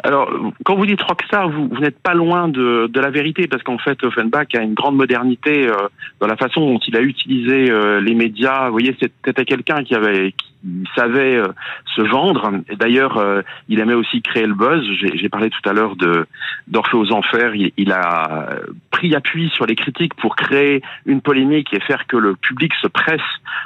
Alors, 0.04 0.30
quand 0.64 0.75
vous 0.75 0.87
dites 0.87 1.00
rockstar, 1.00 1.49
vous, 1.49 1.68
vous 1.68 1.80
n'êtes 1.80 1.99
pas 2.00 2.14
loin 2.14 2.49
de, 2.49 2.88
de, 2.88 3.00
la 3.00 3.11
vérité, 3.11 3.47
parce 3.47 3.62
qu'en 3.62 3.78
fait, 3.78 4.02
Offenbach 4.02 4.49
a 4.54 4.62
une 4.62 4.75
grande 4.75 4.97
modernité 4.97 5.68
euh, 5.68 5.75
dans 6.21 6.26
la 6.26 6.37
façon 6.37 6.61
dont 6.61 6.78
il 6.78 6.97
a 6.97 7.00
utilisé 7.00 7.71
euh, 7.71 8.00
les 8.00 8.14
médias. 8.14 8.66
Vous 8.66 8.73
voyez, 8.73 8.97
c'était 9.00 9.44
quelqu'un 9.44 9.85
qui 9.85 9.94
avait, 9.94 10.32
qui 10.32 10.52
savait 10.97 11.37
euh, 11.37 11.49
se 11.97 12.02
vendre. 12.02 12.52
Et 12.68 12.76
d'ailleurs, 12.76 13.16
euh, 13.18 13.42
il 13.68 13.80
aimait 13.80 13.94
aussi 13.94 14.23
créer 14.23 14.47
le 14.47 14.54
buzz. 14.54 14.85
J'ai 15.14 15.28
parlé 15.28 15.50
tout 15.50 15.68
à 15.68 15.73
l'heure 15.73 15.97
de 15.97 16.26
d'Orphée 16.68 16.97
aux 16.97 17.12
enfers. 17.12 17.54
Il, 17.54 17.73
il, 17.76 17.92
a 17.92 18.56
pris 18.90 19.14
appui 19.14 19.50
sur 19.50 19.66
les 19.66 19.75
critiques 19.75 20.14
pour 20.14 20.37
créer 20.37 20.82
une 21.06 21.21
polémique 21.21 21.73
et 21.75 21.80
faire 21.80 22.06
que 22.06 22.16
le 22.16 22.35
public 22.35 22.73
se 22.80 22.87
presse 22.87 23.21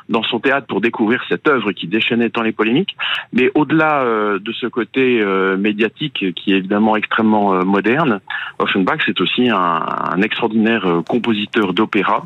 dans 0.08 0.22
son 0.22 0.40
théâtre 0.40 0.66
pour 0.66 0.80
découvrir 0.80 1.22
cette 1.28 1.46
œuvre 1.48 1.72
qui 1.72 1.86
déchaînait 1.86 2.30
tant 2.30 2.42
les 2.42 2.52
polémiques. 2.52 2.96
Mais 3.32 3.50
au-delà 3.54 4.04
de 4.38 4.52
ce 4.52 4.66
côté 4.66 5.22
médiatique 5.58 6.24
qui 6.32 6.52
est 6.52 6.58
évidemment 6.58 6.96
extrêmement 6.96 7.54
euh, 7.54 7.62
moderne. 7.62 8.20
Offenbach, 8.58 9.00
c'est 9.04 9.20
aussi 9.20 9.48
un, 9.48 9.56
un 9.56 10.22
extraordinaire 10.22 10.86
euh, 10.86 11.02
compositeur 11.02 11.72
d'opéra. 11.72 12.24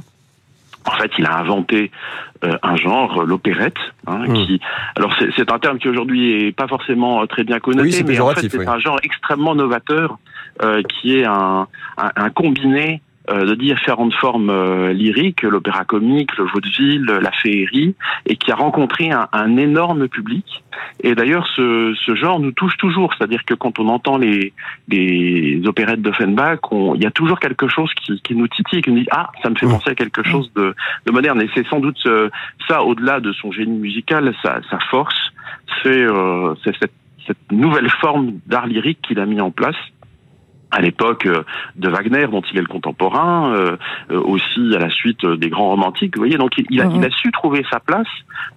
En 0.87 0.93
fait, 0.93 1.11
il 1.19 1.27
a 1.27 1.37
inventé 1.37 1.91
euh, 2.43 2.57
un 2.63 2.77
genre, 2.77 3.25
l'opérette, 3.25 3.77
hein, 4.07 4.25
mmh. 4.27 4.33
qui. 4.33 4.61
Alors, 4.97 5.15
c'est 5.37 5.53
un 5.53 5.59
terme 5.59 5.79
qui 5.79 5.89
aujourd'hui 5.89 6.47
est 6.47 6.53
pas 6.53 6.69
forcément 6.69 7.27
très 7.27 7.45
bien 7.45 7.61
connoté, 7.61 7.99
oui, 7.99 8.05
mais 8.07 8.19
en 8.21 8.31
fait, 8.31 8.49
c'est 8.49 8.59
oui. 8.59 8.65
un 8.67 8.79
genre 8.79 8.99
extrêmement 9.03 9.55
novateur, 9.55 10.19
euh, 10.63 10.83
qui 10.83 11.19
est 11.19 11.27
un, 11.27 11.67
un, 11.99 12.11
un 12.17 12.31
combiné 12.31 13.03
de 13.33 13.55
différentes 13.55 14.15
formes 14.15 14.51
euh, 14.51 14.93
lyriques, 14.93 15.43
l'opéra 15.43 15.85
comique, 15.85 16.37
le 16.37 16.45
vaudeville, 16.45 17.05
la 17.05 17.31
féerie, 17.31 17.95
et 18.27 18.37
qui 18.37 18.51
a 18.51 18.57
rencontré 18.57 19.11
un, 19.11 19.29
un 19.33 19.57
énorme 19.57 20.09
public. 20.09 20.65
Et 21.03 21.15
d'ailleurs, 21.15 21.47
ce, 21.55 21.95
ce, 22.05 22.15
genre 22.15 22.41
nous 22.41 22.53
touche 22.53 22.77
toujours, 22.77 23.15
c'est-à-dire 23.15 23.45
que 23.45 23.55
quand 23.55 23.79
on 23.79 23.89
entend 23.89 24.19
les, 24.19 24.53
les 24.89 25.63
opérettes 25.67 26.03
d'Offenbach, 26.03 26.59
il 26.73 27.03
y 27.03 27.07
a 27.07 27.11
toujours 27.11 27.41
quelque 27.41 27.69
chose 27.69 27.93
qui, 27.95 28.21
qui, 28.23 28.35
nous 28.35 28.49
titille, 28.49 28.83
qui 28.83 28.91
nous 28.91 29.01
dit 29.01 29.09
ah, 29.11 29.31
ça 29.43 29.51
me 29.51 29.55
fait 29.55 29.67
penser 29.67 29.91
à 29.91 29.95
quelque 29.95 30.23
chose 30.23 30.51
de, 30.55 30.75
de 31.07 31.13
moderne. 31.13 31.41
Et 31.41 31.51
c'est 31.55 31.67
sans 31.69 31.81
doute 31.81 31.99
euh, 32.07 32.29
ça, 32.69 32.83
au-delà 32.83 33.21
de 33.21 33.33
son 33.33 33.53
génie 33.53 33.79
musical, 33.79 34.35
sa, 34.43 34.61
sa 34.71 34.79
force, 34.91 35.33
c'est 35.83 36.03
euh, 36.03 36.55
cette, 36.65 36.93
cette 37.27 37.53
nouvelle 37.53 37.89
forme 37.89 38.39
d'art 38.47 38.67
lyrique 38.67 38.99
qu'il 39.03 39.21
a 39.21 39.27
mis 39.27 39.41
en 39.41 39.51
place 39.51 39.77
à 40.71 40.81
l'époque 40.81 41.27
de 41.77 41.89
Wagner, 41.89 42.27
dont 42.31 42.43
il 42.53 42.59
est 42.59 42.63
le 42.63 42.67
contemporain, 42.67 43.53
euh, 43.53 43.77
aussi 44.11 44.75
à 44.75 44.79
la 44.79 44.91
suite 44.91 45.25
des 45.27 45.49
grands 45.49 45.69
romantiques. 45.69 46.17
Vous 46.17 46.23
voyez, 46.23 46.39
donc 46.39 46.53
il 46.71 46.81
a, 46.81 46.87
il 46.87 47.05
a 47.05 47.11
su 47.11 47.31
trouver 47.33 47.65
sa 47.71 47.81
place 47.81 48.07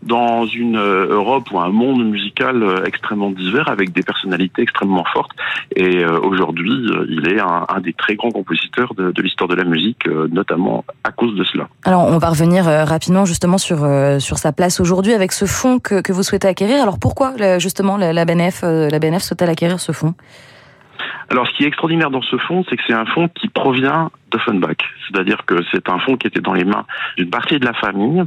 dans 0.02 0.46
une 0.46 0.78
Europe 0.78 1.50
ou 1.52 1.60
un 1.60 1.70
monde 1.70 2.06
musical 2.06 2.84
extrêmement 2.86 3.32
divers, 3.32 3.68
avec 3.68 3.92
des 3.92 4.04
personnalités 4.04 4.62
extrêmement 4.62 5.06
fortes. 5.12 5.32
Et 5.76 6.04
euh, 6.04 6.20
aujourd'hui, 6.20 6.74
il 7.10 7.28
est 7.28 7.40
un, 7.40 7.66
un, 7.68 7.82
des 7.82 7.94
très 7.94 8.16
grands 8.16 8.32
compositeurs 8.32 8.94
de, 8.96 9.12
de 9.12 9.22
l'histoire 9.22 9.48
de 9.48 9.56
la 9.56 9.64
musique, 9.64 10.08
euh, 10.08 10.28
notamment 10.32 10.86
à 11.04 11.12
cause 11.12 11.36
de 11.36 11.44
cela. 11.44 11.68
Alors, 11.84 12.08
on 12.08 12.18
va 12.18 12.30
revenir 12.30 12.66
rapidement 12.66 13.26
justement 13.26 13.58
sur 13.58 13.88
sur 14.20 14.38
sa 14.38 14.52
place 14.52 14.80
aujourd'hui 14.80 15.14
avec 15.14 15.32
ce 15.32 15.46
fonds 15.46 15.80
que, 15.80 16.02
que 16.02 16.14
vous 16.14 16.24
souhaitez 16.24 16.48
acquérir. 16.48 16.82
Alors, 16.82 17.00
pourquoi 17.00 17.34
justement 17.60 17.98
la, 17.98 18.14
la 18.14 18.26
BNF 18.26 18.62
la 18.64 19.00
BNF 19.00 19.24
souhaite 19.24 19.42
acquérir 19.42 19.80
ce 19.80 19.92
fonds 19.92 20.14
alors, 21.30 21.48
ce 21.48 21.54
qui 21.54 21.64
est 21.64 21.68
extraordinaire 21.68 22.12
dans 22.12 22.22
ce 22.22 22.38
fonds, 22.38 22.64
c'est 22.70 22.78
que 22.78 22.84
c'est 22.86 22.94
un 22.94 23.06
fonds 23.06 23.28
qui 23.28 23.48
provient 23.48 24.12
d'Offenbach. 24.32 24.78
C'est-à-dire 25.08 25.46
que 25.46 25.56
c'est 25.72 25.90
un 25.90 26.00
fonds 26.00 26.18
qui 26.18 26.28
était 26.28 26.42
dans 26.42 26.54
les 26.54 26.64
mains 26.64 26.86
d'une 27.18 27.30
partie 27.30 27.60
de 27.60 27.66
la 27.66 27.74
famille. 27.74 28.24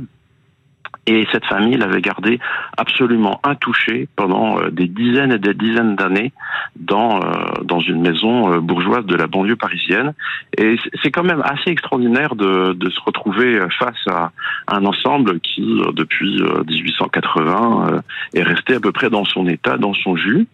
Et 1.09 1.25
cette 1.31 1.45
famille 1.45 1.77
l'avait 1.77 2.01
gardé 2.01 2.41
absolument 2.77 3.41
intouché 3.45 4.09
pendant 4.17 4.59
des 4.71 4.89
dizaines 4.89 5.31
et 5.31 5.39
des 5.39 5.55
dizaines 5.55 5.95
d'années 5.95 6.33
dans 6.75 7.21
dans 7.63 7.79
une 7.79 8.01
maison 8.01 8.59
bourgeoise 8.59 9.07
de 9.07 9.15
la 9.15 9.29
banlieue 9.29 9.55
parisienne. 9.55 10.15
Et 10.59 10.77
c'est 11.03 11.13
quand 11.13 11.23
même 11.23 11.43
assez 11.43 11.71
extraordinaire 11.71 12.35
de, 12.35 12.73
de 12.73 12.91
se 12.91 13.01
retrouver 13.05 13.61
face 13.79 14.05
à 14.09 14.33
un 14.67 14.85
ensemble 14.85 15.39
qui, 15.41 15.81
depuis 15.95 16.43
1880, 16.43 18.03
est 18.35 18.43
resté 18.43 18.75
à 18.75 18.81
peu 18.81 18.91
près 18.91 19.09
dans 19.09 19.25
son 19.25 19.47
état, 19.47 19.79
dans 19.79 19.95
son 19.95 20.17
jus, 20.17 20.49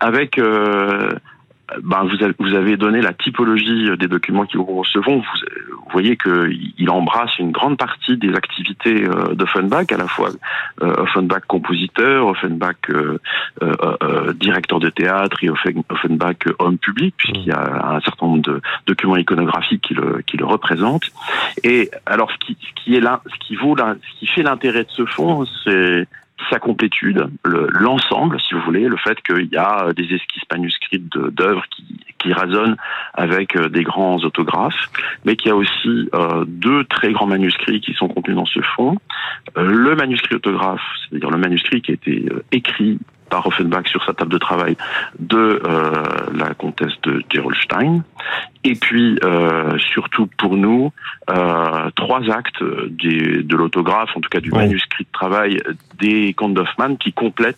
avec 0.00 0.40
ben, 1.82 2.04
vous, 2.38 2.54
avez, 2.54 2.76
donné 2.76 3.00
la 3.02 3.12
typologie 3.12 3.90
des 3.98 4.08
documents 4.08 4.46
qui 4.46 4.56
vous 4.56 4.64
recevront. 4.64 5.18
Vous, 5.18 5.90
voyez 5.92 6.16
qu'il 6.16 6.90
embrasse 6.90 7.38
une 7.38 7.50
grande 7.50 7.76
partie 7.76 8.16
des 8.16 8.34
activités 8.34 9.04
euh, 9.04 9.34
d'Offenbach, 9.34 9.90
à 9.92 9.96
la 9.96 10.06
fois 10.06 10.30
euh, 10.82 11.02
Offenbach 11.02 11.42
compositeur, 11.46 12.26
Offenbach 12.26 12.76
euh, 12.90 13.18
euh, 13.62 14.32
directeur 14.34 14.80
de 14.80 14.88
théâtre 14.88 15.38
et 15.42 15.50
Offenbach 15.50 16.36
homme 16.58 16.78
public, 16.78 17.14
puisqu'il 17.16 17.46
y 17.46 17.52
a 17.52 17.94
un 17.96 18.00
certain 18.00 18.26
nombre 18.26 18.42
de 18.42 18.60
documents 18.86 19.16
iconographiques 19.16 19.82
qui 19.82 19.94
le, 19.94 20.22
qui 20.26 20.36
le 20.36 20.46
représentent. 20.46 21.10
Et 21.64 21.90
alors, 22.06 22.30
ce 22.32 22.38
qui, 22.38 22.56
ce 22.60 22.82
qui 22.82 22.96
est 22.96 23.00
là, 23.00 23.22
ce 23.26 23.46
qui 23.46 23.56
vaut, 23.56 23.74
là, 23.74 23.96
ce 24.00 24.18
qui 24.20 24.26
fait 24.26 24.42
l'intérêt 24.42 24.84
de 24.84 24.90
ce 24.90 25.04
fonds, 25.04 25.44
c'est 25.64 26.06
sa 26.50 26.58
complétude, 26.58 27.28
l'ensemble, 27.44 28.36
le, 28.36 28.40
si 28.40 28.54
vous 28.54 28.60
voulez, 28.60 28.88
le 28.88 28.96
fait 28.96 29.20
qu'il 29.22 29.48
y 29.52 29.56
a 29.56 29.92
des 29.92 30.04
esquisses 30.04 30.44
manuscrites 30.50 31.08
d'œuvres 31.08 31.64
qui, 31.70 31.84
qui 32.18 32.32
résonnent 32.32 32.76
avec 33.14 33.56
des 33.56 33.82
grands 33.82 34.16
autographes, 34.16 34.90
mais 35.24 35.36
qu'il 35.36 35.48
y 35.48 35.52
a 35.52 35.56
aussi 35.56 36.08
euh, 36.14 36.44
deux 36.46 36.84
très 36.84 37.12
grands 37.12 37.26
manuscrits 37.26 37.80
qui 37.80 37.94
sont 37.94 38.08
contenus 38.08 38.36
dans 38.36 38.46
ce 38.46 38.60
fonds. 38.60 38.96
Euh, 39.56 39.62
le 39.62 39.94
manuscrit 39.94 40.36
autographe, 40.36 40.82
c'est-à-dire 41.08 41.30
le 41.30 41.38
manuscrit 41.38 41.82
qui 41.82 41.92
a 41.92 41.94
été 41.94 42.26
euh, 42.30 42.42
écrit 42.52 42.98
par 43.28 43.46
Offenbach 43.46 43.86
sur 43.88 44.04
sa 44.04 44.12
table 44.12 44.32
de 44.32 44.38
travail 44.38 44.76
de 45.18 45.60
euh, 45.64 45.92
la 46.34 46.54
comtesse 46.54 46.92
de 47.02 47.22
Gerolstein. 47.30 48.02
Et 48.64 48.74
puis, 48.74 49.18
euh, 49.22 49.78
surtout 49.78 50.28
pour 50.38 50.56
nous, 50.56 50.92
euh, 51.30 51.90
trois 51.94 52.28
actes 52.30 52.62
de 52.62 53.56
l'autographe, 53.56 54.10
en 54.16 54.20
tout 54.20 54.28
cas 54.28 54.40
du 54.40 54.50
oui. 54.50 54.58
manuscrit 54.58 55.04
de 55.04 55.12
travail 55.12 55.60
des 55.98 56.34
d'Hoffmann, 56.38 56.96
qui 56.98 57.12
complètent 57.12 57.56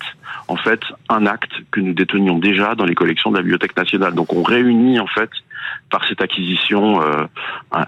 en 0.49 0.57
fait 0.57 0.81
un 1.09 1.27
acte 1.27 1.53
que 1.71 1.81
nous 1.81 1.93
détenions 1.93 2.39
déjà 2.39 2.75
dans 2.75 2.85
les 2.85 2.95
collections 2.95 3.31
de 3.31 3.37
la 3.37 3.43
Bibliothèque 3.43 3.77
nationale. 3.77 4.15
Donc 4.15 4.33
on 4.33 4.43
réunit 4.43 4.99
en 5.01 5.07
fait 5.07 5.31
par 5.91 6.07
cette 6.09 6.23
acquisition 6.23 7.03
euh, 7.03 7.25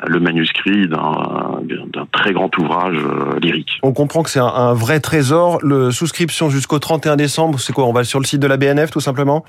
le 0.06 0.20
manuscrit 0.20 0.88
d'un 0.88 2.06
très 2.12 2.32
grand 2.32 2.56
ouvrage 2.58 2.96
euh, 2.96 3.38
lyrique. 3.40 3.78
On 3.82 3.92
comprend 3.92 4.22
que 4.22 4.30
c'est 4.30 4.40
un, 4.40 4.46
un, 4.46 4.74
vrai 4.74 5.00
trésor. 5.00 5.58
Le 5.62 5.90
souscription 5.90 6.50
jusqu'au 6.50 6.78
31 6.78 7.16
décembre, 7.16 7.60
c'est 7.60 7.72
quoi? 7.72 7.84
On 7.86 7.92
va 7.92 8.04
sur 8.04 8.20
le 8.20 8.24
site 8.24 8.40
de 8.40 8.46
la 8.46 8.56
BNF 8.56 8.90
tout 8.90 9.00
simplement? 9.00 9.44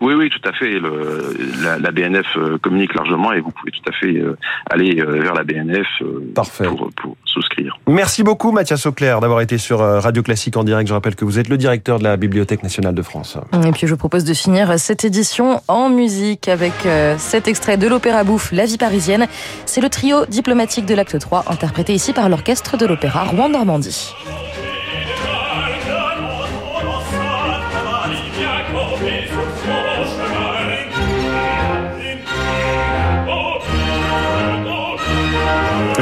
Oui, 0.00 0.14
oui, 0.14 0.30
tout 0.30 0.48
à 0.48 0.52
fait. 0.52 0.78
Le, 0.78 1.34
la, 1.62 1.78
la, 1.78 1.90
BNF 1.90 2.26
communique 2.62 2.94
largement 2.94 3.32
et 3.32 3.40
vous 3.40 3.50
pouvez 3.50 3.70
tout 3.70 3.88
à 3.88 3.92
fait 3.92 4.22
aller 4.70 4.94
vers 4.94 5.34
la 5.34 5.44
BNF 5.44 5.86
Parfait. 6.34 6.64
Pour, 6.64 6.90
pour 6.96 7.16
souscrire. 7.24 7.78
Merci 7.88 8.22
beaucoup 8.22 8.52
Mathias 8.52 8.86
Auclair 8.86 9.20
d'avoir 9.20 9.40
été 9.40 9.58
sur 9.58 9.78
Radio 9.78 10.22
Classique 10.22 10.56
en 10.56 10.64
direct. 10.64 10.88
Je 10.88 10.94
rappelle 10.94 11.16
que 11.16 11.24
vous 11.24 11.38
êtes 11.38 11.48
le 11.48 11.56
directeur 11.56 11.98
de 11.98 12.04
la 12.04 12.16
Bibliothèque 12.16 12.62
nationale 12.62 12.94
de 12.94 13.02
France. 13.02 13.38
Et 13.66 13.70
puis 13.72 13.86
je 13.86 13.92
vous 13.92 13.96
propose 13.96 14.24
de 14.24 14.34
finir 14.34 14.78
cette 14.78 15.04
édition 15.04 15.60
en 15.68 15.88
musique 15.88 16.48
avec 16.48 16.74
cet 17.18 17.48
extrait 17.48 17.76
de 17.76 17.86
l'opéra 17.86 18.24
bouffe 18.24 18.52
La 18.52 18.66
vie 18.66 18.78
parisienne. 18.78 19.26
C'est 19.66 19.80
le 19.80 19.88
trio 19.88 20.26
diplomatique 20.26 20.86
de 20.86 20.94
l'acte 20.94 21.18
3 21.18 21.44
interprété 21.48 21.94
ici 21.94 22.12
par 22.12 22.28
l'orchestre 22.28 22.76
de 22.76 22.86
l'opéra 22.86 23.24
Rouen 23.24 23.48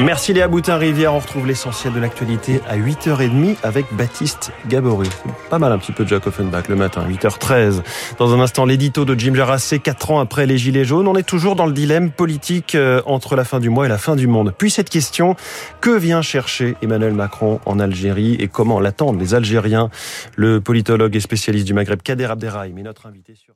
Merci 0.00 0.32
Léa 0.32 0.48
Boutin-Rivière. 0.48 1.14
On 1.14 1.18
retrouve 1.18 1.46
l'essentiel 1.46 1.92
de 1.92 2.00
l'actualité 2.00 2.60
à 2.68 2.76
8h30 2.76 3.56
avec 3.62 3.86
Baptiste 3.92 4.50
Gabory. 4.66 5.08
Pas 5.48 5.58
mal 5.58 5.70
un 5.70 5.78
petit 5.78 5.92
peu 5.92 6.04
de 6.04 6.08
Jack 6.08 6.26
Offenbach 6.26 6.68
le 6.68 6.76
matin, 6.76 7.06
8h13. 7.08 7.82
Dans 8.18 8.34
un 8.34 8.40
instant, 8.40 8.64
l'édito 8.64 9.04
de 9.04 9.18
Jim 9.18 9.34
Jarassé, 9.34 9.78
4 9.78 10.10
ans 10.10 10.20
après 10.20 10.46
les 10.46 10.58
Gilets 10.58 10.84
jaunes. 10.84 11.06
On 11.06 11.14
est 11.14 11.22
toujours 11.22 11.56
dans 11.56 11.66
le 11.66 11.72
dilemme 11.72 12.10
politique 12.10 12.76
entre 13.06 13.36
la 13.36 13.44
fin 13.44 13.60
du 13.60 13.68
mois 13.68 13.86
et 13.86 13.88
la 13.88 13.98
fin 13.98 14.16
du 14.16 14.26
monde. 14.26 14.54
Puis 14.56 14.70
cette 14.70 14.90
question, 14.90 15.36
que 15.80 15.96
vient 15.96 16.22
chercher 16.22 16.74
Emmanuel 16.82 17.12
Macron 17.12 17.60
en 17.64 17.78
Algérie 17.78 18.34
et 18.40 18.48
comment 18.48 18.80
l'attendent 18.80 19.20
les 19.20 19.34
Algériens? 19.34 19.90
Le 20.36 20.60
politologue 20.60 21.14
et 21.14 21.20
spécialiste 21.20 21.66
du 21.66 21.74
Maghreb 21.74 22.02
Kader 22.02 22.26
Abderrahim 22.26 22.76
est 22.78 22.82
notre 22.82 23.06
invité 23.06 23.34
sur... 23.34 23.54